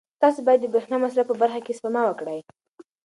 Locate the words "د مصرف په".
0.99-1.35